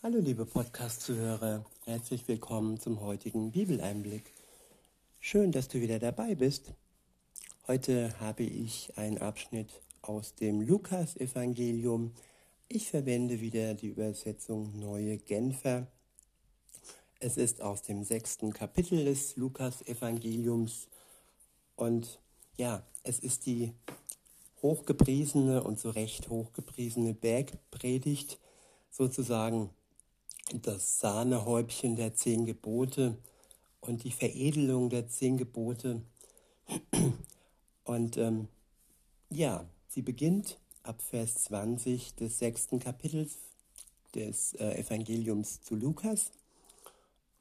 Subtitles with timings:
[0.00, 4.32] Hallo liebe Podcast-Zuhörer, herzlich willkommen zum heutigen Bibeleinblick.
[5.18, 6.72] Schön, dass du wieder dabei bist.
[7.66, 12.14] Heute habe ich einen Abschnitt aus dem Lukas-Evangelium.
[12.68, 15.88] Ich verwende wieder die Übersetzung Neue Genfer.
[17.18, 20.86] Es ist aus dem sechsten Kapitel des Lukas-Evangeliums
[21.74, 22.20] und
[22.56, 23.72] ja, es ist die
[24.62, 28.38] hochgepriesene und zu Recht hochgepriesene Bergpredigt,
[28.92, 29.70] sozusagen
[30.54, 33.16] das Sahnehäubchen der zehn Gebote
[33.80, 36.02] und die Veredelung der zehn Gebote.
[37.84, 38.48] Und ähm,
[39.30, 43.38] ja, sie beginnt ab Vers 20 des sechsten Kapitels
[44.14, 46.30] des äh, Evangeliums zu Lukas.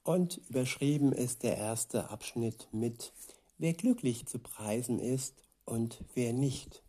[0.03, 3.11] Und überschrieben ist der erste Abschnitt mit,
[3.57, 5.33] wer glücklich zu preisen ist
[5.65, 6.81] und wer nicht.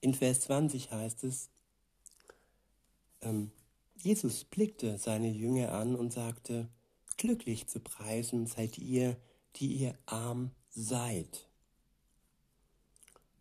[0.00, 1.48] In Vers 20 heißt es,
[3.22, 3.50] ähm,
[4.04, 6.68] Jesus blickte seine Jünger an und sagte,
[7.16, 9.16] Glücklich zu preisen seid ihr,
[9.56, 11.48] die ihr arm seid.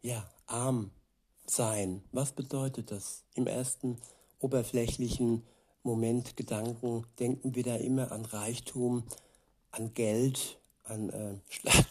[0.01, 0.91] Ja, arm
[1.45, 3.23] sein, was bedeutet das?
[3.35, 3.97] Im ersten
[4.39, 5.43] oberflächlichen
[5.83, 9.03] Moment Gedanken denken wir da immer an Reichtum,
[9.71, 11.35] an Geld, an äh,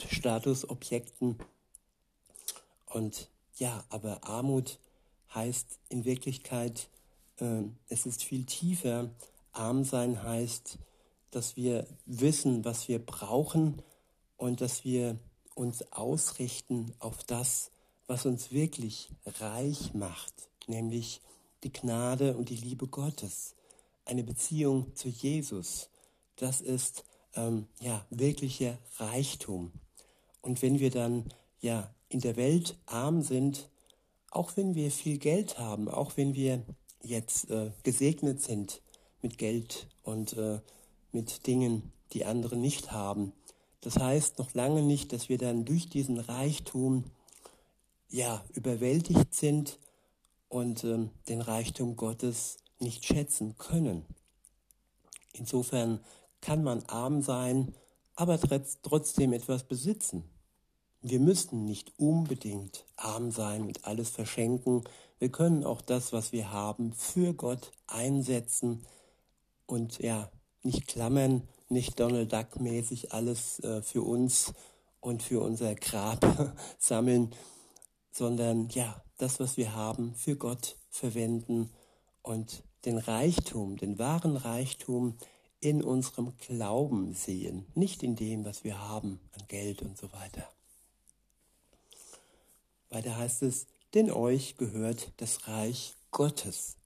[0.08, 1.38] Statusobjekten.
[2.86, 4.78] Und ja, aber Armut
[5.34, 6.88] heißt in Wirklichkeit
[7.88, 9.10] es ist viel tiefer.
[9.52, 10.78] Arm sein heißt,
[11.30, 13.82] dass wir wissen, was wir brauchen
[14.36, 15.18] und dass wir
[15.54, 17.70] uns ausrichten auf das,
[18.06, 20.34] was uns wirklich reich macht,
[20.66, 21.20] nämlich
[21.64, 23.54] die Gnade und die Liebe Gottes,
[24.04, 25.88] eine Beziehung zu Jesus.
[26.36, 27.04] Das ist
[27.34, 29.72] ähm, ja wirklicher Reichtum.
[30.40, 33.68] Und wenn wir dann ja in der Welt arm sind,
[34.30, 36.64] auch wenn wir viel Geld haben, auch wenn wir
[37.02, 38.80] jetzt äh, gesegnet sind
[39.20, 40.60] mit Geld und äh,
[41.12, 43.32] mit Dingen, die andere nicht haben.
[43.80, 47.04] Das heißt noch lange nicht, dass wir dann durch diesen Reichtum
[48.08, 49.78] ja überwältigt sind
[50.48, 54.04] und äh, den Reichtum Gottes nicht schätzen können.
[55.32, 56.00] Insofern
[56.40, 57.74] kann man arm sein,
[58.14, 58.38] aber
[58.82, 60.24] trotzdem etwas besitzen.
[61.02, 64.84] Wir müssen nicht unbedingt arm sein und alles verschenken.
[65.18, 68.86] Wir können auch das, was wir haben, für Gott einsetzen
[69.66, 70.30] und ja,
[70.62, 74.52] nicht klammern, nicht Donald Duck mäßig alles äh, für uns
[75.00, 77.34] und für unser Grab sammeln,
[78.12, 81.70] sondern ja, das, was wir haben, für Gott verwenden
[82.22, 85.16] und den Reichtum, den wahren Reichtum
[85.60, 90.48] in unserem Glauben sehen, nicht in dem, was wir haben an Geld und so weiter.
[92.92, 96.76] Weiter heißt es, denn euch gehört das Reich Gottes.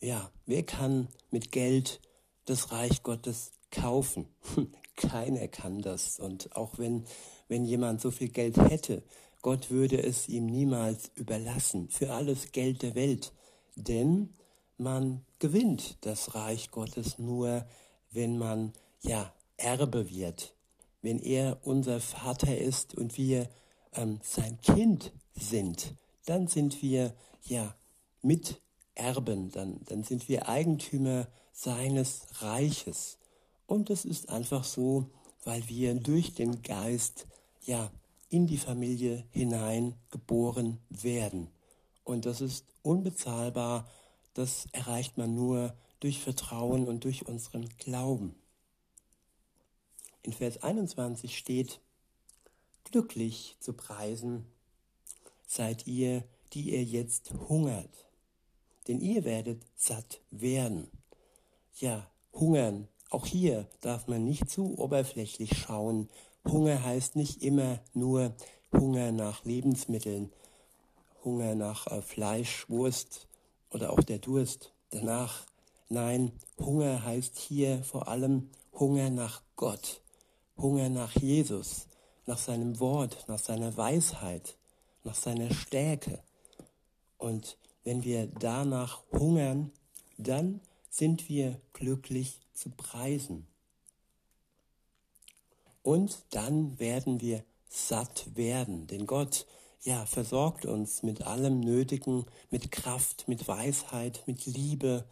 [0.00, 2.00] Ja, wer kann mit Geld
[2.44, 4.28] das Reich Gottes kaufen?
[4.96, 6.20] Keiner kann das.
[6.20, 7.04] Und auch wenn,
[7.48, 9.02] wenn jemand so viel Geld hätte,
[9.40, 13.32] Gott würde es ihm niemals überlassen für alles Geld der Welt.
[13.74, 14.34] Denn
[14.78, 17.66] man gewinnt das Reich Gottes nur,
[18.12, 20.54] wenn man ja Erbe wird,
[21.00, 23.48] wenn er unser Vater ist und wir
[23.94, 25.94] ähm, sein Kind sind,
[26.26, 27.74] dann sind wir ja
[28.22, 33.18] Miterben, dann, dann sind wir Eigentümer seines Reiches.
[33.66, 35.10] Und es ist einfach so,
[35.44, 37.26] weil wir durch den Geist
[37.64, 37.90] ja
[38.28, 41.48] in die Familie hinein geboren werden.
[42.04, 43.88] Und das ist unbezahlbar,
[44.34, 48.34] das erreicht man nur durch Vertrauen und durch unseren Glauben.
[50.22, 51.80] In Vers 21 steht,
[52.84, 54.46] glücklich zu preisen
[55.52, 56.24] seid ihr,
[56.54, 58.08] die ihr jetzt hungert.
[58.88, 60.90] Denn ihr werdet satt werden.
[61.78, 62.88] Ja, hungern.
[63.10, 66.08] Auch hier darf man nicht zu oberflächlich schauen.
[66.48, 68.34] Hunger heißt nicht immer nur
[68.72, 70.32] Hunger nach Lebensmitteln,
[71.22, 73.28] Hunger nach äh, Fleisch, Wurst
[73.70, 75.46] oder auch der Durst danach.
[75.90, 80.00] Nein, Hunger heißt hier vor allem Hunger nach Gott,
[80.56, 81.86] Hunger nach Jesus,
[82.24, 84.56] nach seinem Wort, nach seiner Weisheit,
[85.04, 86.22] nach seiner Stärke.
[87.18, 89.72] Und wenn wir danach hungern,
[90.18, 90.60] dann
[90.90, 93.46] sind wir glücklich zu preisen.
[95.82, 99.46] Und dann werden wir satt werden, denn Gott,
[99.82, 105.04] ja, versorgt uns mit allem Nötigen, mit Kraft, mit Weisheit, mit Liebe,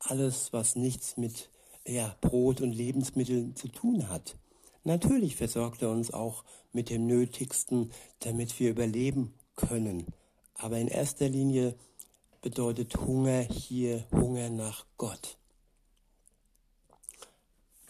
[0.00, 1.48] alles, was nichts mit
[1.86, 4.36] ja, Brot und Lebensmitteln zu tun hat.
[4.84, 10.06] Natürlich versorgt er uns auch mit dem Nötigsten, damit wir überleben können.
[10.54, 11.76] Aber in erster Linie
[12.40, 15.38] bedeutet Hunger hier Hunger nach Gott.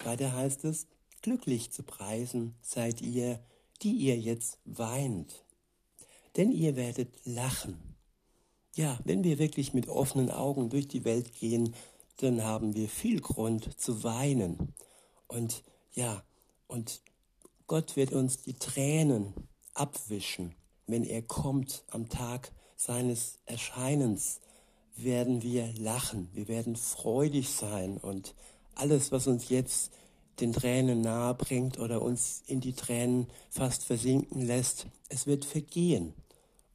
[0.05, 0.87] Weiter heißt es,
[1.23, 3.41] glücklich zu preisen seid ihr,
[3.83, 5.45] die ihr jetzt weint.
[6.37, 7.79] Denn ihr werdet lachen.
[8.75, 11.75] Ja, wenn wir wirklich mit offenen Augen durch die Welt gehen,
[12.19, 14.75] dann haben wir viel Grund zu weinen.
[15.29, 15.63] Und
[15.93, 16.23] ja,
[16.73, 17.03] und
[17.67, 19.35] Gott wird uns die Tränen
[19.75, 20.55] abwischen,
[20.87, 24.41] wenn er kommt am Tag seines Erscheinens,
[24.97, 27.99] werden wir lachen, wir werden freudig sein.
[27.99, 28.35] Und
[28.75, 29.93] alles, was uns jetzt
[30.41, 36.15] den Tränen nahe bringt oder uns in die Tränen fast versinken lässt, es wird vergehen.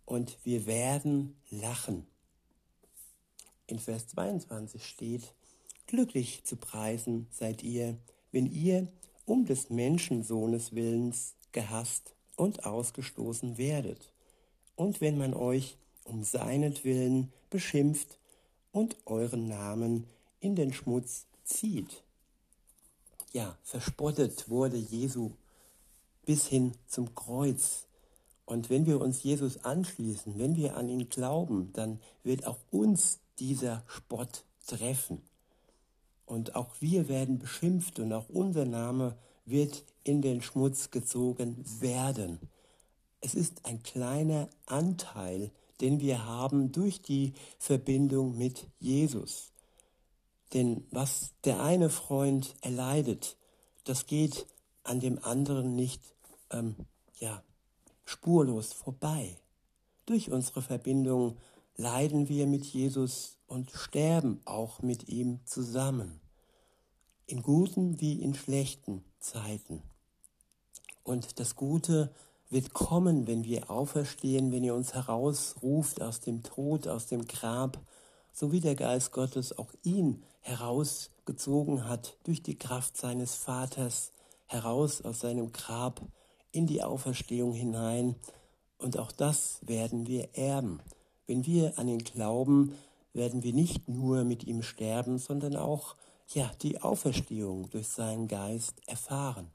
[0.05, 2.05] Und wir werden lachen.
[3.65, 5.33] In Vers 22 steht,
[5.87, 7.97] glücklich zu preisen seid ihr,
[8.31, 8.87] wenn ihr
[9.27, 14.13] um des Menschensohnes willens gehasst und ausgestoßen werdet,
[14.75, 18.19] und wenn man euch um seinetwillen beschimpft
[18.71, 20.07] und euren Namen
[20.39, 22.03] in den Schmutz zieht.
[23.33, 25.31] Ja, verspottet wurde Jesu
[26.25, 27.87] bis hin zum Kreuz.
[28.45, 33.19] Und wenn wir uns Jesus anschließen, wenn wir an ihn glauben, dann wird auch uns
[33.39, 35.21] dieser Spott treffen.
[36.27, 39.15] Und auch wir werden beschimpft und auch unser Name
[39.45, 42.37] wird in den Schmutz gezogen werden.
[43.21, 45.51] Es ist ein kleiner Anteil,
[45.81, 49.51] den wir haben durch die Verbindung mit Jesus.
[50.53, 53.37] Denn was der eine Freund erleidet,
[53.85, 54.47] das geht
[54.83, 56.01] an dem anderen nicht
[56.51, 56.75] ähm,
[57.19, 57.41] ja,
[58.05, 59.37] spurlos vorbei.
[60.05, 61.37] Durch unsere Verbindung
[61.77, 66.19] leiden wir mit Jesus und sterben auch mit ihm zusammen,
[67.27, 69.83] in guten wie in schlechten Zeiten.
[71.03, 72.11] Und das Gute
[72.49, 77.79] wird kommen, wenn wir auferstehen, wenn ihr uns herausruft aus dem Tod, aus dem Grab,
[78.33, 84.11] so wie der Geist Gottes auch ihn herausgezogen hat durch die Kraft seines Vaters,
[84.45, 86.01] heraus aus seinem Grab
[86.51, 88.15] in die Auferstehung hinein.
[88.77, 90.81] Und auch das werden wir erben.
[91.27, 92.73] Wenn wir an ihn glauben,
[93.13, 95.95] werden wir nicht nur mit ihm sterben, sondern auch
[96.33, 99.49] ja, die Auferstehung durch seinen Geist erfahren.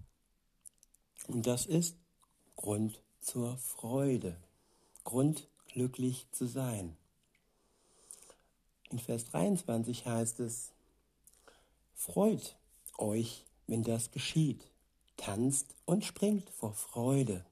[1.29, 1.97] Und das ist
[2.57, 4.37] Grund zur Freude,
[5.05, 6.97] Grund glücklich zu sein.
[8.91, 10.73] In Vers 23 heißt es,
[11.95, 12.57] Freut
[12.99, 14.67] euch, wenn das geschieht,
[15.17, 17.45] tanzt und springt vor Freude,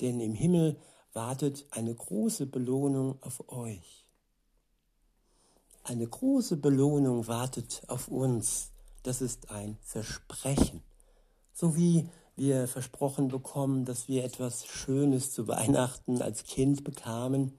[0.00, 0.76] denn im Himmel
[1.12, 4.06] wartet eine große Belohnung auf euch.
[5.84, 8.70] Eine große Belohnung wartet auf uns.
[9.02, 10.82] Das ist ein Versprechen.
[11.52, 17.52] So wie wir versprochen bekommen, dass wir etwas Schönes zu Weihnachten als Kind bekamen,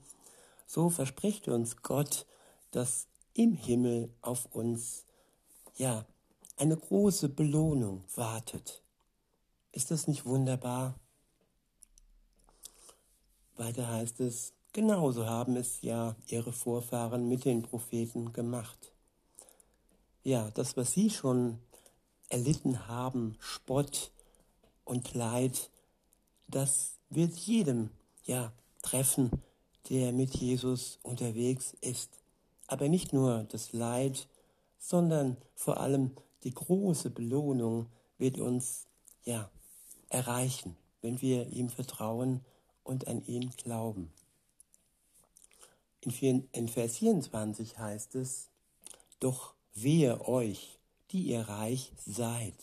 [0.66, 2.26] so verspricht uns Gott,
[2.72, 5.06] dass im Himmel auf uns,
[5.76, 6.06] ja,
[6.58, 8.82] eine große Belohnung wartet.
[9.72, 10.96] Ist das nicht wunderbar?
[13.56, 18.92] Weiter heißt es, genauso haben es ja ihre Vorfahren mit den Propheten gemacht.
[20.24, 21.60] Ja, das, was sie schon
[22.30, 24.12] erlitten haben, Spott,
[24.86, 25.70] und Leid,
[26.48, 27.90] das wird jedem
[28.26, 28.52] ja
[28.82, 29.32] treffen,
[29.90, 32.20] der mit Jesus unterwegs ist.
[32.68, 34.28] Aber nicht nur das Leid,
[34.80, 36.12] sondern vor allem
[36.44, 37.88] die große Belohnung
[38.18, 38.88] wird uns
[39.24, 39.50] ja
[40.10, 42.42] erreichen, wenn wir ihm vertrauen
[42.84, 44.12] und an ihn glauben.
[46.02, 48.50] In Vers 24 heißt es,
[49.20, 50.80] doch wehe euch,
[51.12, 52.56] die ihr reich seid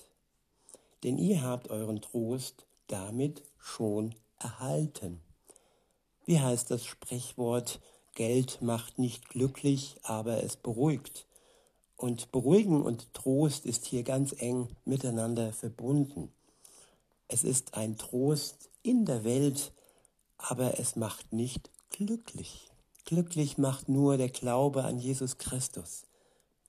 [1.03, 5.21] denn ihr habt euren Trost damit schon erhalten.
[6.27, 7.81] Wie heißt das Sprichwort,
[8.15, 11.27] Geld macht nicht glücklich, aber es beruhigt.
[11.97, 16.31] Und Beruhigen und Trost ist hier ganz eng miteinander verbunden.
[17.29, 19.73] Es ist ein Trost in der Welt,
[20.49, 22.71] aber es macht nicht glücklich.
[23.05, 26.05] Glücklich macht nur der Glaube an Jesus Christus.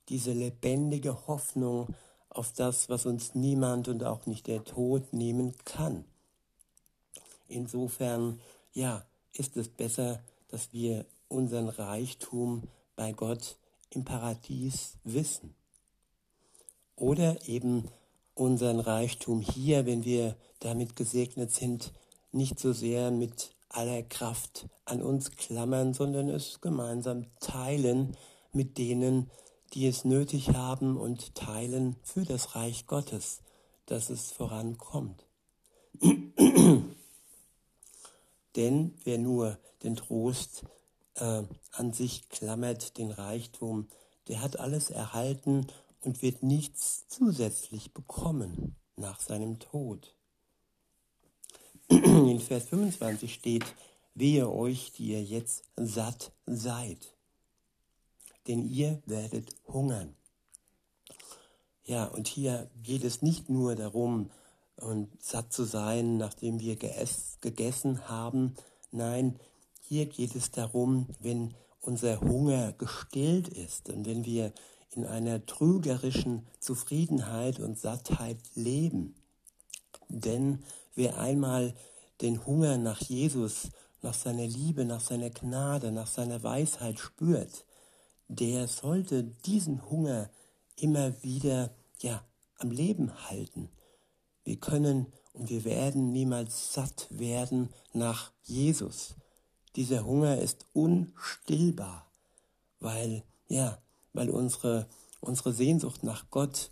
[0.10, 1.88] Diese lebendige Hoffnung
[2.30, 6.06] auf das, was uns niemand und auch nicht der Tod nehmen kann.
[7.48, 8.40] Insofern,
[8.74, 12.64] ja, ist es besser, dass wir unseren Reichtum
[12.96, 13.58] bei Gott
[13.90, 15.56] im Paradies wissen.
[16.96, 17.88] Oder eben
[18.36, 21.92] unseren Reichtum hier, wenn wir damit gesegnet sind,
[22.32, 28.16] nicht so sehr mit aller Kraft an uns klammern, sondern es gemeinsam teilen
[28.52, 29.32] mit denen,
[29.74, 33.42] die es nötig haben und teilen für das Reich Gottes,
[33.86, 35.26] dass es vorankommt.
[38.56, 40.66] Denn wer nur den Trost
[41.16, 43.88] äh, an sich klammert, den Reichtum,
[44.28, 45.68] der hat alles erhalten
[46.02, 50.16] und wird nichts zusätzlich bekommen nach seinem Tod.
[51.92, 53.66] In Vers 25 steht,
[54.16, 57.14] wehe euch, die ihr jetzt satt seid,
[58.48, 60.16] denn ihr werdet hungern.
[61.84, 64.30] Ja, und hier geht es nicht nur darum,
[64.78, 68.56] und satt zu sein, nachdem wir gegessen haben.
[68.92, 69.40] Nein,
[69.82, 74.54] hier geht es darum, wenn unser Hunger gestillt ist und wenn wir
[74.92, 79.16] in einer trügerischen Zufriedenheit und Sattheit leben.
[80.10, 80.64] Denn
[80.96, 81.74] wer einmal
[82.22, 83.70] den Hunger nach Jesus,
[84.02, 87.66] nach seiner Liebe, nach seiner Gnade, nach seiner Weisheit spürt,
[88.28, 90.30] der sollte diesen Hunger
[90.76, 92.24] immer wieder ja,
[92.58, 93.70] am Leben halten.
[94.44, 99.16] Wir können und wir werden niemals satt werden nach Jesus.
[99.76, 102.10] Dieser Hunger ist unstillbar,
[102.80, 103.82] weil, ja,
[104.14, 104.88] weil unsere,
[105.22, 106.72] unsere Sehnsucht nach Gott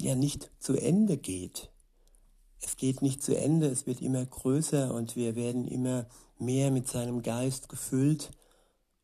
[0.00, 1.70] ja nicht zu Ende geht.
[2.60, 6.06] Es geht nicht zu Ende, es wird immer größer und wir werden immer
[6.38, 8.30] mehr mit seinem Geist gefüllt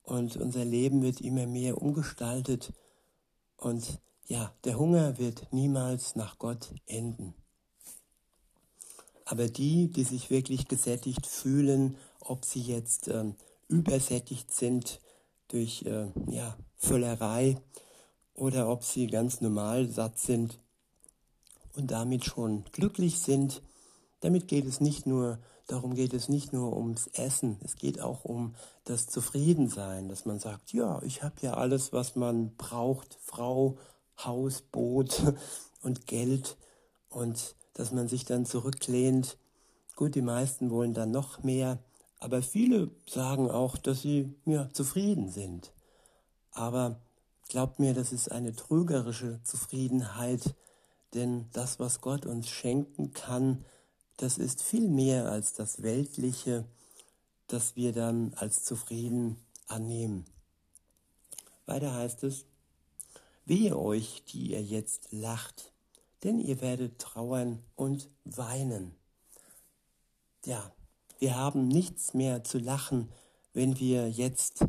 [0.02, 2.72] und unser Leben wird immer mehr umgestaltet
[3.56, 7.34] und ja, der Hunger wird niemals nach Gott enden.
[9.24, 13.36] Aber die, die sich wirklich gesättigt fühlen, ob sie jetzt ähm,
[13.68, 15.00] übersättigt sind
[15.48, 17.60] durch äh, ja, Völlerei
[18.34, 20.58] oder ob sie ganz normal satt sind
[21.76, 23.62] und damit schon glücklich sind,
[24.20, 28.24] damit geht es nicht nur, darum geht es nicht nur ums Essen, es geht auch
[28.24, 33.78] um das Zufriedensein, dass man sagt, ja, ich habe ja alles, was man braucht, Frau,
[34.22, 35.22] Haus, Boot
[35.82, 36.56] und Geld.
[37.08, 39.38] Und dass man sich dann zurücklehnt.
[39.96, 41.78] Gut, die meisten wollen dann noch mehr,
[42.18, 45.72] aber viele sagen auch, dass sie ja, zufrieden sind.
[46.52, 47.00] Aber
[47.48, 50.54] glaubt mir, das ist eine trügerische Zufriedenheit,
[51.14, 53.64] denn das, was Gott uns schenken kann,
[54.16, 56.64] das ist viel mehr als das Weltliche,
[57.48, 60.24] das wir dann als zufrieden annehmen.
[61.66, 62.44] Weiter heißt es,
[63.44, 65.72] wehe euch, die ihr jetzt lacht,
[66.22, 68.94] denn ihr werdet trauern und weinen.
[70.44, 70.72] Ja,
[71.18, 73.08] wir haben nichts mehr zu lachen,
[73.52, 74.64] wenn wir jetzt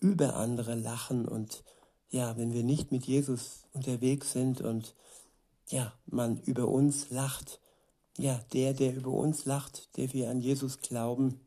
[0.00, 1.64] über andere lachen und
[2.10, 4.94] ja, wenn wir nicht mit Jesus unterwegs sind und
[5.68, 7.60] ja, man über uns lacht.
[8.18, 11.40] Ja, der, der über uns lacht, der wir an Jesus glauben,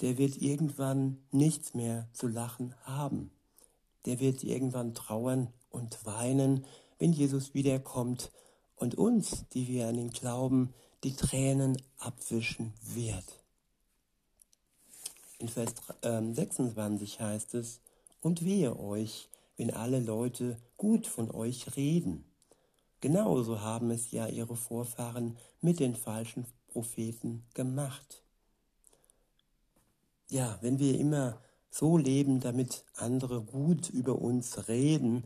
[0.00, 3.30] der wird irgendwann nichts mehr zu lachen haben.
[4.06, 6.64] Der wird irgendwann trauern und weinen,
[6.98, 8.32] wenn Jesus wiederkommt
[8.76, 10.72] und uns, die wir an ihn glauben,
[11.04, 13.40] die Tränen abwischen wird.
[15.38, 17.80] In Vers 26 ähm, heißt es,
[18.20, 22.29] und wehe euch, wenn alle Leute gut von euch reden.
[23.00, 28.22] Genauso haben es ja ihre Vorfahren mit den falschen Propheten gemacht.
[30.28, 31.40] Ja, wenn wir immer
[31.70, 35.24] so leben, damit andere gut über uns reden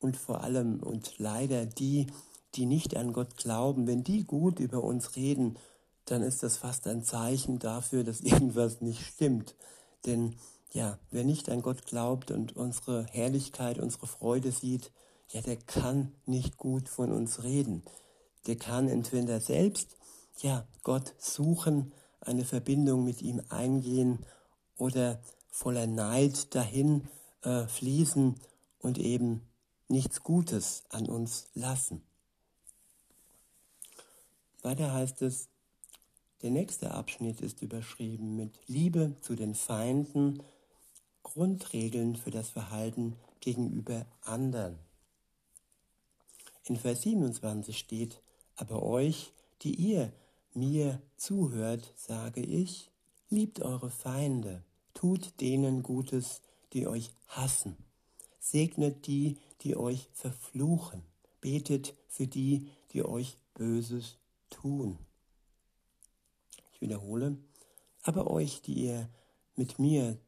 [0.00, 2.08] und vor allem und leider die,
[2.54, 5.56] die nicht an Gott glauben, wenn die gut über uns reden,
[6.04, 9.54] dann ist das fast ein Zeichen dafür, dass irgendwas nicht stimmt.
[10.04, 10.36] Denn
[10.72, 14.90] ja, wer nicht an Gott glaubt und unsere Herrlichkeit, unsere Freude sieht,
[15.30, 17.82] ja, der kann nicht gut von uns reden.
[18.46, 19.96] Der kann entweder selbst,
[20.40, 24.24] ja, Gott suchen, eine Verbindung mit ihm eingehen
[24.76, 27.08] oder voller Neid dahin
[27.42, 28.34] äh, fließen
[28.80, 29.42] und eben
[29.88, 32.02] nichts Gutes an uns lassen.
[34.62, 35.48] Weiter heißt es,
[36.42, 40.42] der nächste Abschnitt ist überschrieben mit Liebe zu den Feinden,
[41.22, 44.78] Grundregeln für das Verhalten gegenüber anderen.
[46.66, 48.22] In Vers 27 steht,
[48.56, 50.12] aber euch, die ihr
[50.54, 52.90] mir zuhört, sage ich,
[53.28, 56.40] liebt eure Feinde, tut denen Gutes,
[56.72, 57.76] die euch hassen,
[58.38, 61.02] segnet die, die euch verfluchen,
[61.40, 64.16] betet für die, die euch Böses
[64.48, 64.98] tun.
[66.72, 67.36] Ich wiederhole,
[68.02, 69.08] aber euch, die ihr
[69.56, 70.18] mit mir,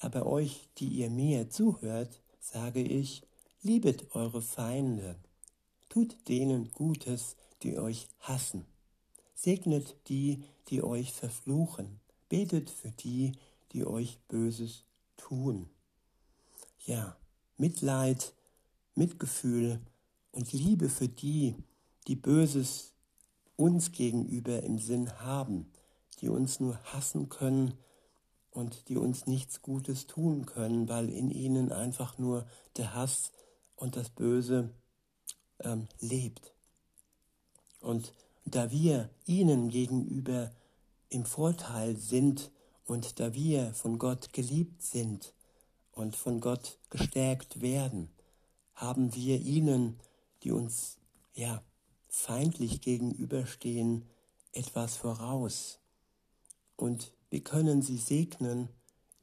[0.00, 3.22] aber euch, die ihr mir zuhört, sage ich,
[3.62, 5.16] liebet eure Feinde,
[5.96, 8.66] tut denen Gutes, die euch hassen,
[9.34, 13.32] segnet die, die euch verfluchen, betet für die,
[13.72, 14.84] die euch Böses
[15.16, 15.70] tun.
[16.84, 17.16] Ja,
[17.56, 18.34] Mitleid,
[18.94, 19.80] Mitgefühl
[20.32, 21.56] und Liebe für die,
[22.08, 22.92] die Böses
[23.56, 25.72] uns gegenüber im Sinn haben,
[26.20, 27.72] die uns nur hassen können
[28.50, 33.32] und die uns nichts Gutes tun können, weil in ihnen einfach nur der Hass
[33.76, 34.74] und das Böse
[35.60, 36.52] ähm, lebt.
[37.80, 38.12] Und
[38.44, 40.50] da wir ihnen gegenüber
[41.08, 42.50] im Vorteil sind
[42.84, 45.32] und da wir von Gott geliebt sind
[45.92, 48.08] und von Gott gestärkt werden,
[48.74, 49.98] haben wir ihnen,
[50.42, 50.98] die uns
[51.34, 51.62] ja
[52.08, 54.04] feindlich gegenüberstehen,
[54.52, 55.78] etwas voraus.
[56.76, 58.68] Und wir können sie segnen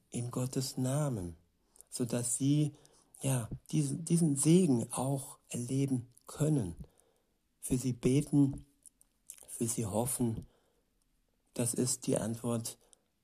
[0.09, 1.35] in Gottes Namen,
[1.89, 2.73] sodass sie
[3.21, 6.75] ja diesen, diesen Segen auch erleben können.
[7.59, 8.65] Für sie beten,
[9.47, 10.47] für sie hoffen.
[11.53, 12.77] Das ist die Antwort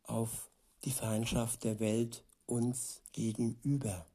[0.03, 0.49] auf
[0.85, 4.05] die Feindschaft der Welt uns gegenüber.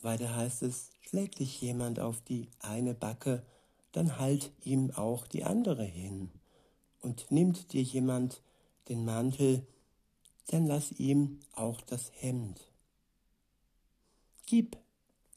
[0.00, 3.44] Weiter heißt es, schlägt dich jemand auf die eine Backe,
[3.92, 6.30] dann halt ihm auch die andere hin.
[7.00, 8.42] Und nimmt dir jemand
[8.88, 9.66] den Mantel,
[10.48, 12.60] dann lass ihm auch das Hemd.
[14.46, 14.81] Gib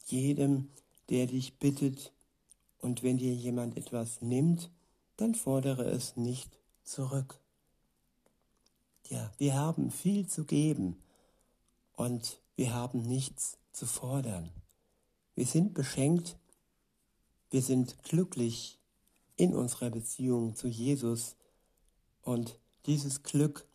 [0.06, 0.70] jedem,
[1.08, 2.12] der dich bittet,
[2.80, 4.70] und wenn dir jemand etwas nimmt,
[5.16, 7.40] dann fordere es nicht zurück.
[9.08, 10.96] Ja, wir haben viel zu geben
[11.94, 14.50] und wir haben nichts zu fordern.
[15.34, 16.36] Wir sind beschenkt,
[17.50, 18.78] wir sind glücklich
[19.36, 21.36] in unserer Beziehung zu Jesus
[22.22, 23.66] und dieses Glück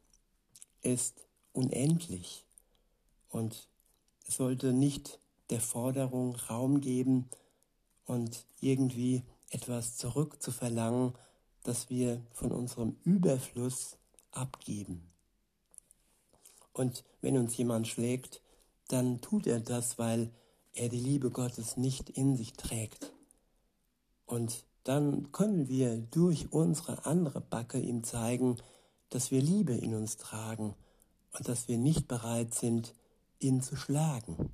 [0.81, 2.45] ist unendlich
[3.29, 3.67] und
[4.27, 5.19] es sollte nicht
[5.51, 7.29] der Forderung Raum geben
[8.05, 11.13] und irgendwie etwas zurückzuverlangen,
[11.63, 13.97] das wir von unserem Überfluss
[14.31, 15.11] abgeben.
[16.73, 18.41] Und wenn uns jemand schlägt,
[18.87, 20.31] dann tut er das, weil
[20.73, 23.13] er die Liebe Gottes nicht in sich trägt.
[24.25, 28.57] Und dann können wir durch unsere andere Backe ihm zeigen,
[29.09, 30.73] dass wir Liebe in uns tragen
[31.37, 32.93] und dass wir nicht bereit sind,
[33.39, 34.53] ihn zu schlagen.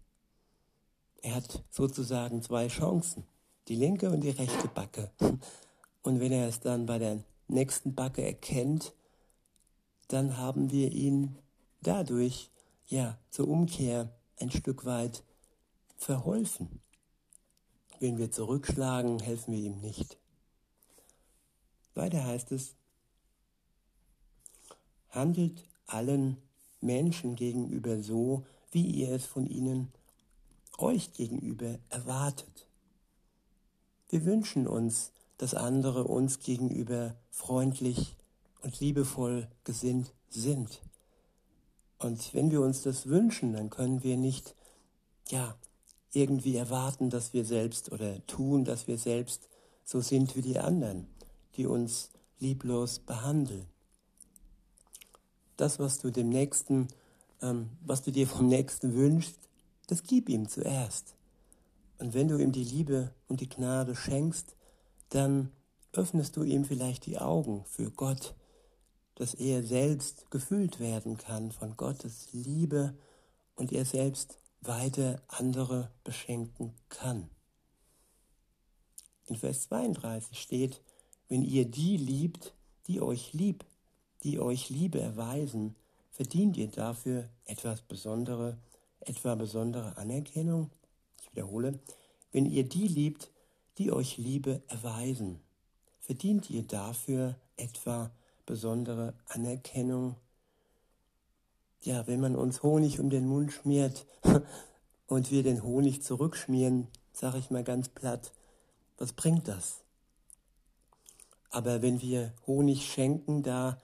[1.28, 3.26] Er hat sozusagen zwei Chancen,
[3.68, 5.12] die linke und die rechte Backe.
[6.02, 8.94] Und wenn er es dann bei der nächsten Backe erkennt,
[10.08, 11.38] dann haben wir ihn
[11.82, 12.50] dadurch
[12.86, 14.10] ja zur Umkehr
[14.40, 15.22] ein Stück weit
[15.98, 16.80] verholfen.
[18.00, 20.18] Wenn wir zurückschlagen, helfen wir ihm nicht.
[21.94, 22.74] Weiter heißt es,
[25.10, 26.38] handelt allen
[26.80, 29.92] Menschen gegenüber so, wie ihr es von ihnen
[30.78, 32.68] euch gegenüber erwartet.
[34.10, 38.16] Wir wünschen uns, dass andere uns gegenüber freundlich
[38.62, 40.82] und liebevoll gesinnt sind.
[42.00, 44.56] Und wenn wir uns das wünschen, dann können wir nicht,
[45.30, 45.56] ja,
[46.14, 49.50] irgendwie erwarten, dass wir selbst oder tun, dass wir selbst
[49.84, 51.08] so sind wie die anderen,
[51.56, 52.10] die uns
[52.40, 53.66] lieblos behandeln.
[55.58, 56.88] Das, was du dem Nächsten,
[57.42, 59.47] ähm, was du dir vom Nächsten wünschst,
[59.88, 61.16] das gib ihm zuerst.
[61.98, 64.56] Und wenn du ihm die Liebe und die Gnade schenkst,
[65.10, 65.52] dann
[65.94, 68.36] öffnest du ihm vielleicht die Augen für Gott,
[69.16, 72.94] dass er selbst gefüllt werden kann von Gottes Liebe
[73.56, 77.30] und er selbst weiter andere beschenken kann.
[79.26, 80.82] In Vers 32 steht,
[81.28, 82.54] wenn ihr die liebt,
[82.88, 83.66] die euch lieb,
[84.24, 85.76] die euch Liebe erweisen,
[86.12, 88.58] verdient ihr dafür etwas Besondere,
[89.08, 90.70] etwa besondere Anerkennung?
[91.22, 91.80] Ich wiederhole,
[92.32, 93.32] wenn ihr die liebt,
[93.78, 95.40] die euch Liebe erweisen,
[96.00, 98.12] verdient ihr dafür etwa
[98.46, 100.16] besondere Anerkennung.
[101.82, 104.06] Ja, wenn man uns Honig um den Mund schmiert
[105.08, 108.32] und wir den Honig zurückschmieren, sage ich mal ganz platt,
[108.98, 109.84] was bringt das?
[111.50, 113.80] Aber wenn wir Honig schenken da,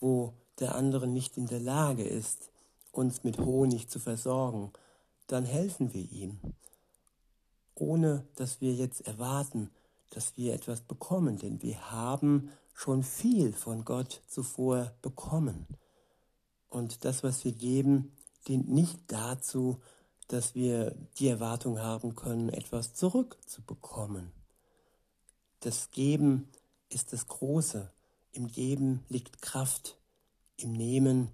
[0.00, 2.50] wo der andere nicht in der Lage ist,
[2.92, 4.72] uns mit Honig zu versorgen,
[5.26, 6.40] dann helfen wir ihm,
[7.74, 9.70] ohne dass wir jetzt erwarten,
[10.10, 15.66] dass wir etwas bekommen, denn wir haben schon viel von Gott zuvor bekommen.
[16.68, 19.80] Und das, was wir geben, dient nicht dazu,
[20.28, 24.32] dass wir die Erwartung haben können, etwas zurückzubekommen.
[25.60, 26.48] Das Geben
[26.88, 27.90] ist das Große.
[28.32, 29.98] Im Geben liegt Kraft.
[30.56, 31.30] Im Nehmen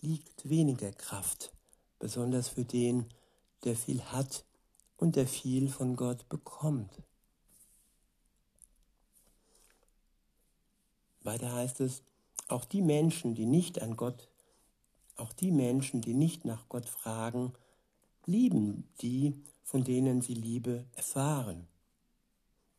[0.00, 1.52] liegt weniger Kraft,
[1.98, 3.06] besonders für den,
[3.64, 4.44] der viel hat
[4.96, 7.02] und der viel von Gott bekommt.
[11.22, 12.02] Weiter heißt es,
[12.48, 14.28] auch die Menschen, die nicht an Gott,
[15.16, 17.52] auch die Menschen, die nicht nach Gott fragen,
[18.24, 19.34] lieben die,
[19.64, 21.66] von denen sie Liebe erfahren.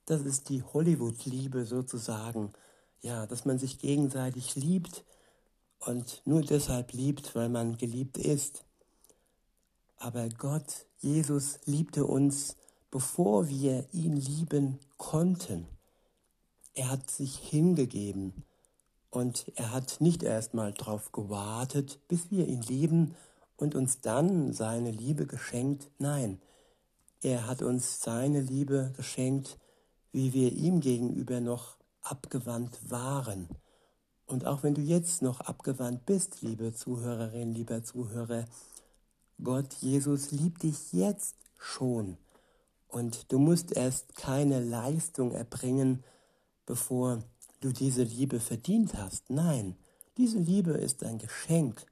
[0.05, 2.53] Das ist die Hollywood-Liebe sozusagen,
[3.01, 5.03] ja, dass man sich gegenseitig liebt
[5.79, 8.65] und nur deshalb liebt, weil man geliebt ist.
[9.97, 12.55] Aber Gott, Jesus liebte uns,
[12.91, 15.67] bevor wir ihn lieben konnten.
[16.73, 18.45] Er hat sich hingegeben
[19.09, 23.15] und er hat nicht erstmal darauf gewartet, bis wir ihn lieben
[23.57, 25.89] und uns dann seine Liebe geschenkt.
[25.97, 26.39] Nein,
[27.21, 29.57] er hat uns seine Liebe geschenkt,
[30.11, 33.49] wie wir ihm gegenüber noch abgewandt waren.
[34.29, 38.45] Und auch wenn du jetzt noch abgewandt bist, liebe Zuhörerin, lieber Zuhörer,
[39.43, 42.15] Gott Jesus liebt dich jetzt schon.
[42.87, 46.03] Und du musst erst keine Leistung erbringen,
[46.67, 47.23] bevor
[47.61, 49.31] du diese Liebe verdient hast.
[49.31, 49.75] Nein,
[50.17, 51.83] diese Liebe ist ein Geschenk.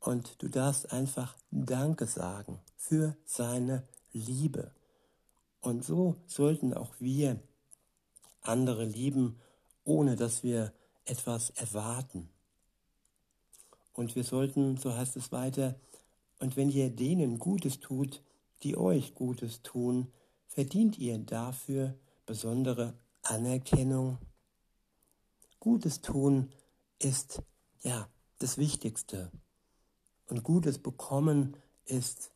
[0.00, 4.72] Und du darfst einfach Danke sagen für seine Liebe.
[5.60, 7.38] Und so sollten auch wir
[8.42, 9.38] andere lieben,
[9.84, 10.72] ohne dass wir
[11.10, 12.28] etwas erwarten.
[13.92, 15.74] Und wir sollten, so heißt es weiter,
[16.38, 18.22] und wenn ihr denen Gutes tut,
[18.62, 20.10] die euch Gutes tun,
[20.46, 21.94] verdient ihr dafür
[22.24, 24.18] besondere Anerkennung.
[25.58, 26.50] Gutes tun
[26.98, 27.42] ist
[27.82, 29.30] ja das Wichtigste.
[30.28, 32.30] Und Gutes bekommen ist,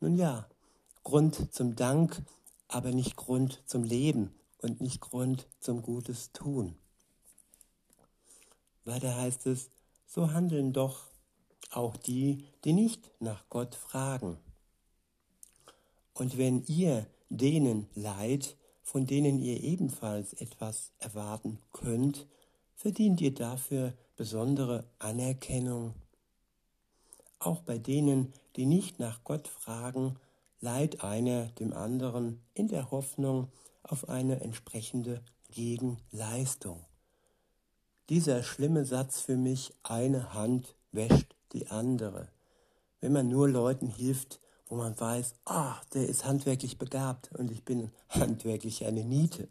[0.00, 0.48] nun ja,
[1.04, 2.22] Grund zum Dank,
[2.68, 6.76] aber nicht Grund zum Leben und nicht Grund zum Gutes tun.
[8.84, 9.70] Weiter heißt es,
[10.06, 11.06] so handeln doch
[11.70, 14.38] auch die, die nicht nach Gott fragen.
[16.12, 22.26] Und wenn ihr denen leid, von denen ihr ebenfalls etwas erwarten könnt,
[22.76, 25.94] verdient ihr dafür besondere Anerkennung.
[27.38, 30.16] Auch bei denen, die nicht nach Gott fragen,
[30.60, 33.48] leiht einer dem anderen in der Hoffnung
[33.82, 36.84] auf eine entsprechende Gegenleistung.
[38.10, 42.28] Dieser schlimme Satz für mich, eine Hand wäscht die andere.
[43.00, 47.64] Wenn man nur Leuten hilft, wo man weiß, ah, der ist handwerklich begabt und ich
[47.64, 49.48] bin handwerklich eine Niete.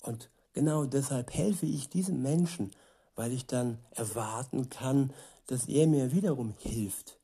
[0.00, 2.70] Und genau deshalb helfe ich diesem Menschen,
[3.16, 5.12] weil ich dann erwarten kann,
[5.46, 7.18] dass er mir wiederum hilft.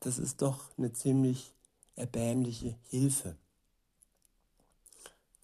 [0.00, 1.54] Das ist doch eine ziemlich
[1.96, 3.36] erbärmliche Hilfe.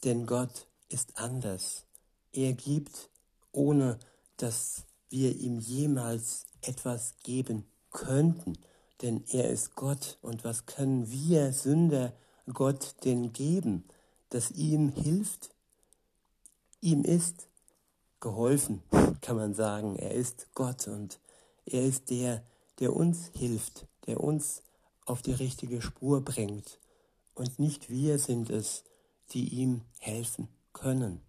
[0.04, 1.84] Denn Gott ist anders.
[2.32, 3.10] Er gibt,
[3.52, 3.98] ohne
[4.42, 8.58] dass wir ihm jemals etwas geben könnten,
[9.02, 12.12] denn er ist Gott und was können wir Sünder
[12.52, 13.84] Gott denn geben,
[14.28, 15.50] das ihm hilft?
[16.80, 17.48] Ihm ist
[18.20, 18.82] geholfen,
[19.20, 19.96] kann man sagen.
[19.96, 21.18] Er ist Gott und
[21.64, 22.42] er ist der,
[22.78, 24.62] der uns hilft, der uns
[25.06, 26.78] auf die richtige Spur bringt.
[27.34, 28.84] Und nicht wir sind es,
[29.32, 31.20] die ihm helfen können.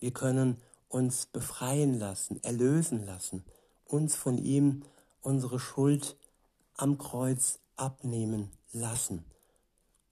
[0.00, 0.56] Wir können
[0.88, 3.44] uns befreien lassen, erlösen lassen,
[3.84, 4.82] uns von ihm
[5.20, 6.16] unsere Schuld
[6.74, 9.24] am Kreuz abnehmen lassen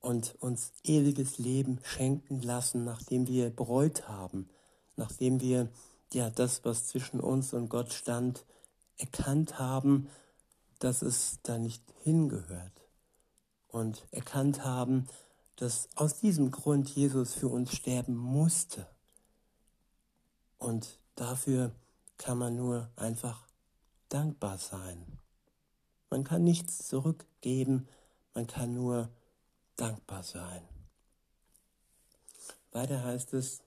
[0.00, 4.48] und uns ewiges Leben schenken lassen, nachdem wir bereut haben,
[4.96, 5.68] nachdem wir
[6.12, 8.44] ja das, was zwischen uns und Gott stand,
[8.98, 10.08] erkannt haben,
[10.78, 12.86] dass es da nicht hingehört
[13.68, 15.08] und erkannt haben,
[15.56, 18.86] dass aus diesem Grund Jesus für uns sterben musste.
[20.58, 21.72] Und dafür
[22.18, 23.46] kann man nur einfach
[24.08, 25.18] dankbar sein.
[26.10, 27.88] Man kann nichts zurückgeben,
[28.34, 29.08] man kann nur
[29.76, 30.62] dankbar sein.
[32.72, 33.62] Weiter heißt es,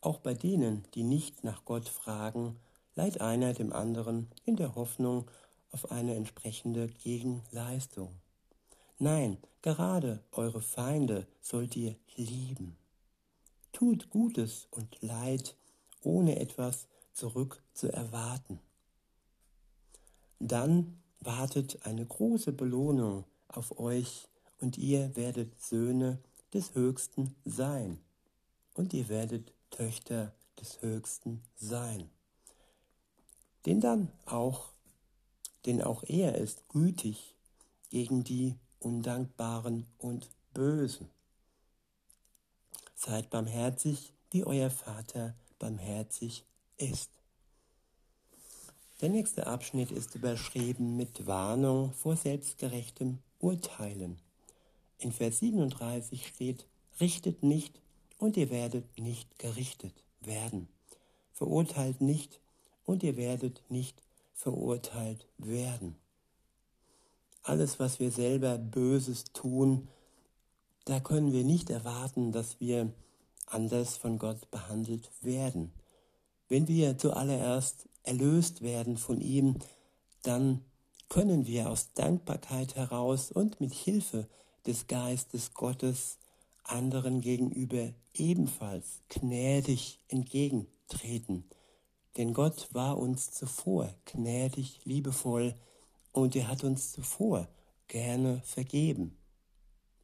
[0.00, 2.58] auch bei denen, die nicht nach Gott fragen,
[2.94, 5.30] leiht einer dem anderen in der Hoffnung
[5.72, 8.14] auf eine entsprechende Gegenleistung.
[8.98, 12.79] Nein, gerade eure Feinde sollt ihr lieben.
[13.72, 15.56] Tut Gutes und Leid,
[16.02, 18.60] ohne etwas zurück zu erwarten.
[20.38, 24.28] Dann wartet eine große Belohnung auf euch
[24.60, 26.18] und ihr werdet Söhne
[26.52, 28.00] des Höchsten sein
[28.74, 32.10] und ihr werdet Töchter des Höchsten sein.
[33.66, 34.70] Denn dann auch,
[35.66, 37.36] denn auch er ist gütig
[37.90, 41.08] gegen die Undankbaren und Bösen.
[43.02, 46.44] Seid barmherzig, wie euer Vater barmherzig
[46.76, 47.08] ist.
[49.00, 54.18] Der nächste Abschnitt ist überschrieben mit Warnung vor selbstgerechtem Urteilen.
[54.98, 56.66] In Vers 37 steht,
[57.00, 57.80] richtet nicht
[58.18, 60.68] und ihr werdet nicht gerichtet werden.
[61.32, 62.38] Verurteilt nicht
[62.84, 64.02] und ihr werdet nicht
[64.34, 65.96] verurteilt werden.
[67.44, 69.88] Alles, was wir selber Böses tun,
[70.90, 72.92] da können wir nicht erwarten, dass wir
[73.46, 75.72] anders von Gott behandelt werden.
[76.48, 79.54] Wenn wir zuallererst erlöst werden von ihm,
[80.22, 80.64] dann
[81.08, 84.26] können wir aus Dankbarkeit heraus und mit Hilfe
[84.66, 86.18] des Geistes Gottes
[86.64, 91.44] anderen gegenüber ebenfalls gnädig entgegentreten.
[92.16, 95.54] Denn Gott war uns zuvor gnädig, liebevoll
[96.10, 97.46] und er hat uns zuvor
[97.86, 99.19] gerne vergeben.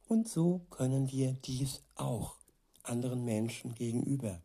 [0.07, 2.37] Und so können wir dies auch
[2.83, 4.41] anderen Menschen gegenüber.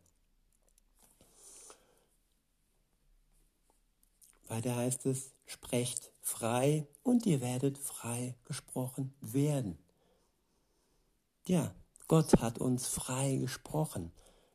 [4.47, 9.77] Weiter heißt es, sprecht frei und ihr werdet frei gesprochen werden.
[11.47, 11.73] Ja,
[12.07, 14.11] Gott hat uns frei gesprochen.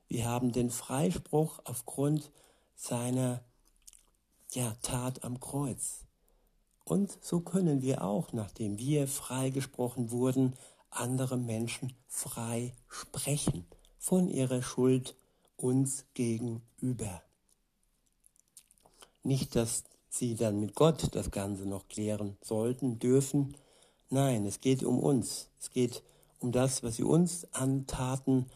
[0.08, 2.30] Wir haben den Freispruch aufgrund
[2.74, 3.42] seiner
[4.52, 6.04] ja, Tat am Kreuz.
[6.84, 10.54] Und so können wir auch, nachdem wir freigesprochen wurden,
[10.90, 13.66] andere Menschen frei sprechen
[13.98, 15.16] von ihrer Schuld
[15.56, 17.22] uns gegenüber.
[19.22, 23.56] Nicht, dass sie dann mit Gott das Ganze noch klären sollten, dürfen.
[24.08, 25.50] Nein, es geht um uns.
[25.60, 26.02] Es geht
[26.40, 28.46] um das, was sie uns antaten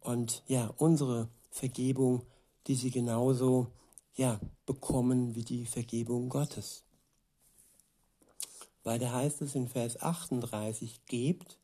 [0.00, 2.22] und ja, unsere Vergebung,
[2.66, 3.68] die sie genauso
[4.14, 6.82] ja, bekommen wie die Vergebung Gottes.
[8.82, 11.57] Weiter heißt es in Vers 38, gebt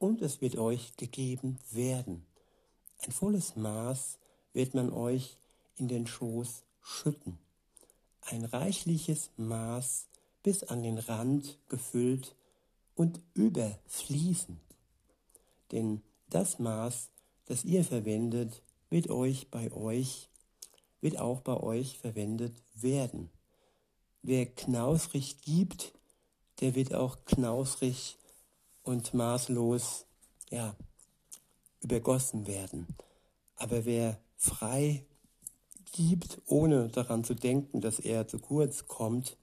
[0.00, 2.26] und es wird euch gegeben werden.
[2.98, 4.18] Ein volles Maß
[4.52, 5.36] wird man euch
[5.76, 7.38] in den Schoß schütten.
[8.22, 10.08] Ein reichliches Maß
[10.42, 12.34] bis an den Rand gefüllt
[12.94, 14.58] und überfließend.
[15.70, 17.10] Denn das Maß,
[17.44, 20.28] das ihr verwendet, wird euch bei euch,
[21.00, 23.30] wird auch bei euch verwendet werden.
[24.22, 25.92] Wer knausrig gibt,
[26.60, 28.16] der wird auch knausrig
[28.82, 30.06] und maßlos,
[30.50, 30.76] ja,
[31.80, 32.86] übergossen werden.
[33.56, 35.04] Aber wer frei
[35.92, 39.36] gibt, ohne daran zu denken, dass er zu kurz kommt,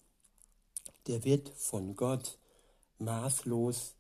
[1.08, 2.38] der wird von Gott
[3.00, 3.96] maßlos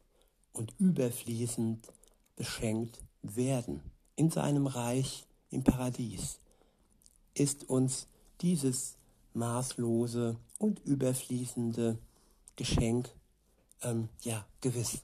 [0.54, 1.88] und überfließend
[2.36, 3.82] beschenkt werden.
[4.15, 6.39] In seinem Reich im Paradies
[7.34, 8.08] ist uns
[8.41, 8.97] dieses
[9.34, 12.00] maßlose und überfließende
[12.56, 13.10] Geschenk
[13.84, 15.04] ähm, ja gewiss.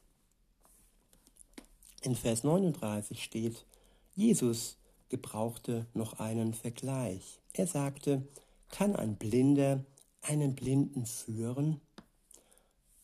[2.04, 3.66] In Vers 39 steht,
[4.14, 7.40] Jesus gebrauchte noch einen Vergleich.
[7.54, 8.28] Er sagte,
[8.68, 9.86] kann ein Blinder
[10.22, 11.80] einen Blinden führen?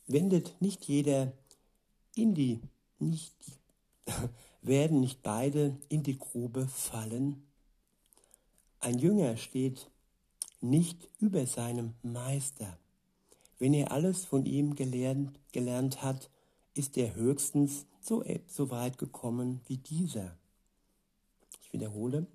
[0.06, 1.32] Wendet nicht jeder
[2.14, 2.60] in die,
[2.98, 3.34] nicht
[4.62, 7.48] werden nicht beide in die Grube fallen?
[8.82, 9.90] Ein Jünger steht
[10.60, 12.78] nicht über seinem Meister.
[13.60, 16.30] Wenn er alles von ihm gelernt, gelernt hat,
[16.74, 20.38] ist er höchstens so, so weit gekommen wie dieser.
[21.62, 22.28] Ich wiederhole,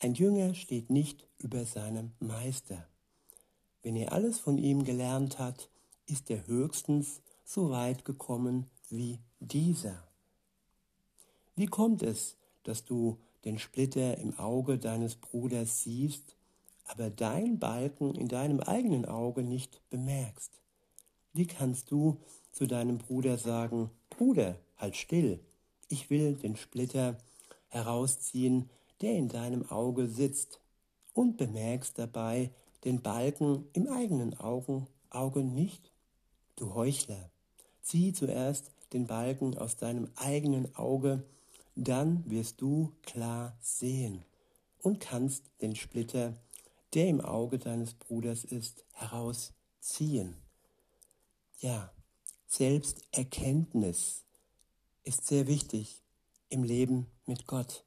[0.00, 2.86] ein Jünger steht nicht über seinem Meister.
[3.82, 5.68] Wenn er alles von ihm gelernt hat,
[6.06, 10.06] ist er höchstens so weit gekommen wie dieser.
[11.56, 16.36] Wie kommt es, dass du den Splitter im Auge deines Bruders siehst,
[16.84, 20.60] aber dein Balken in deinem eigenen Auge nicht bemerkst?
[21.32, 22.20] Wie kannst du
[22.52, 25.40] zu deinem Bruder sagen, Bruder, halt still,
[25.88, 27.18] ich will den Splitter
[27.68, 30.60] herausziehen, der in deinem Auge sitzt,
[31.12, 32.50] und bemerkst dabei
[32.84, 35.92] den Balken im eigenen Augen, Auge nicht?
[36.56, 37.30] Du Heuchler,
[37.80, 41.24] zieh zuerst den Balken aus deinem eigenen Auge,
[41.76, 44.24] dann wirst du klar sehen
[44.82, 46.34] und kannst den Splitter,
[46.94, 50.36] der im Auge deines Bruders ist, herausziehen.
[51.58, 51.92] Ja,
[52.46, 54.23] Selbsterkenntnis
[55.04, 56.02] ist sehr wichtig
[56.48, 57.84] im Leben mit Gott,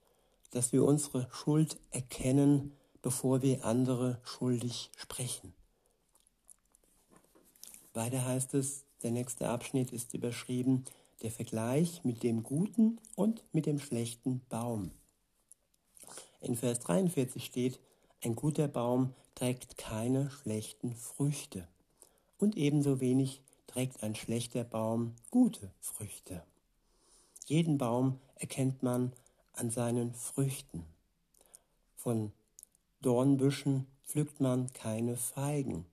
[0.52, 5.54] dass wir unsere Schuld erkennen, bevor wir andere schuldig sprechen.
[7.94, 10.86] Weiter heißt es, der nächste Abschnitt ist überschrieben,
[11.22, 14.92] der Vergleich mit dem guten und mit dem schlechten Baum.
[16.42, 17.80] In Vers 43 steht,
[18.24, 21.68] ein guter Baum trägt keine schlechten Früchte
[22.38, 26.44] und ebenso wenig trägt ein schlechter Baum gute Früchte.
[27.50, 29.14] Jeden Baum erkennt man
[29.54, 30.84] an seinen Früchten.
[31.96, 32.34] Von
[33.02, 35.86] Dornbüschen pflückt man keine Feigen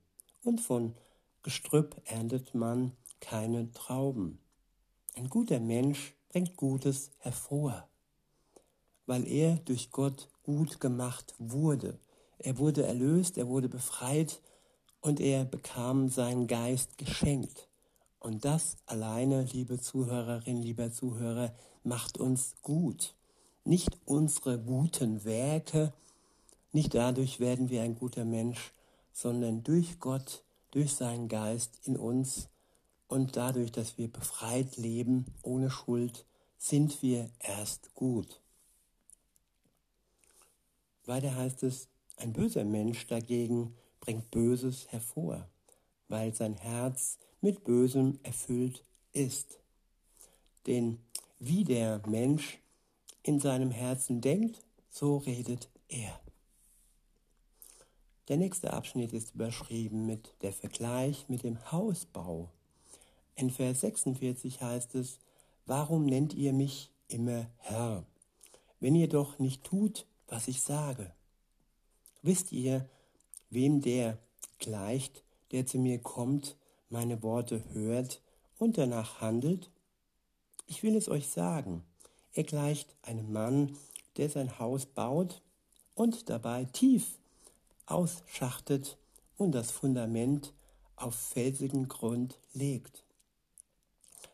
[0.43, 0.95] und von
[1.43, 2.91] Gestrüpp erntet man
[3.21, 4.37] keine Trauben.
[5.15, 7.87] Ein guter Mensch bringt Gutes hervor,
[9.05, 11.97] weil er durch Gott gut gemacht wurde.
[12.37, 14.41] Er wurde erlöst, er wurde befreit
[14.99, 17.69] und er bekam seinen Geist geschenkt.
[18.25, 23.13] Und das alleine, liebe Zuhörerin, lieber Zuhörer, macht uns gut.
[23.65, 25.93] Nicht unsere guten Werke,
[26.71, 28.73] nicht dadurch werden wir ein guter Mensch,
[29.13, 32.49] sondern durch Gott, durch seinen Geist in uns
[33.07, 36.25] Und dadurch, dass wir befreit leben, ohne Schuld,
[36.57, 38.41] sind wir erst gut.
[41.05, 45.47] Weiter heißt es, ein böser Mensch dagegen bringt Böses hervor,
[46.07, 49.59] weil sein Herz mit Bösem erfüllt ist.
[50.65, 50.97] Denn
[51.37, 52.57] wie der Mensch
[53.21, 56.19] in seinem Herzen denkt, so redet er.
[58.29, 62.49] Der nächste Abschnitt ist überschrieben mit der Vergleich mit dem Hausbau.
[63.35, 65.19] In Vers 46 heißt es,
[65.67, 68.07] Warum nennt ihr mich immer Herr,
[68.79, 71.13] wenn ihr doch nicht tut, was ich sage?
[72.23, 72.89] Wisst ihr,
[73.51, 74.17] wem der
[74.57, 76.57] gleicht, der zu mir kommt,
[76.95, 78.21] meine Worte hört
[78.57, 79.69] und danach handelt?
[80.65, 81.83] Ich will es euch sagen,
[82.31, 83.75] er gleicht einem Mann,
[84.15, 85.41] der sein Haus baut
[85.93, 87.19] und dabei tief
[87.85, 88.97] ausschachtet
[89.35, 90.53] und das Fundament
[90.95, 93.03] auf felsigen Grund legt.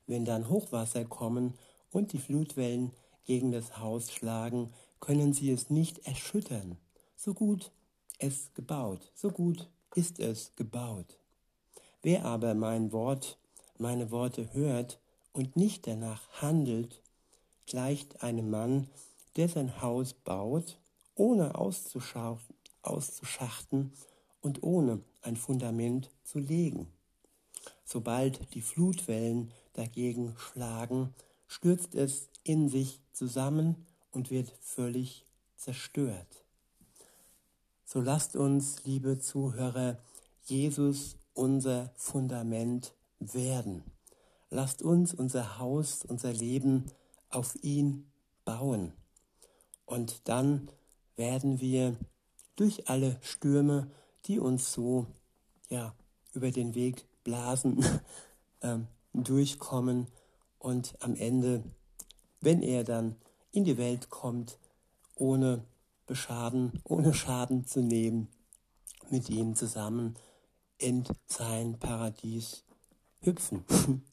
[0.05, 1.57] Wenn dann Hochwasser kommen
[1.89, 2.91] und die Flutwellen
[3.25, 6.77] gegen das Haus schlagen, können sie es nicht erschüttern.
[7.15, 7.71] So gut
[8.19, 11.20] es gebaut, so gut ist es gebaut.
[12.03, 13.37] Wer aber mein Wort,
[13.77, 14.99] meine Worte hört
[15.33, 17.01] und nicht danach handelt,
[17.67, 18.89] gleicht einem Mann,
[19.35, 20.77] der sein Haus baut,
[21.15, 23.93] ohne auszuschachten
[24.41, 26.87] und ohne ein Fundament zu legen.
[27.85, 31.13] Sobald die Flutwellen dagegen schlagen,
[31.47, 36.43] stürzt es in sich zusammen und wird völlig zerstört.
[37.85, 39.99] So lasst uns, liebe Zuhörer,
[40.45, 43.83] Jesus unser Fundament werden.
[44.49, 46.85] Lasst uns unser Haus, unser Leben
[47.29, 48.11] auf ihn
[48.43, 48.93] bauen.
[49.85, 50.69] Und dann
[51.15, 51.95] werden wir
[52.55, 53.89] durch alle Stürme,
[54.25, 55.07] die uns so
[55.69, 55.95] ja,
[56.33, 57.85] über den Weg blasen,
[58.61, 60.07] ähm, durchkommen
[60.59, 61.63] und am Ende,
[62.39, 63.15] wenn er dann
[63.51, 64.57] in die Welt kommt,
[65.15, 65.63] ohne
[66.05, 68.27] Beschaden, ohne Schaden zu nehmen,
[69.09, 70.15] mit ihm zusammen
[70.81, 72.63] in sein Paradies
[73.21, 73.63] hüpfen.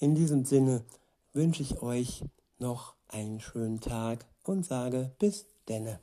[0.00, 0.84] In diesem Sinne
[1.32, 2.24] wünsche ich euch
[2.58, 6.00] noch einen schönen Tag und sage bis denne.